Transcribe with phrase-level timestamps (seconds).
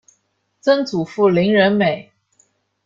[0.61, 2.11] 曾祖父林仁美。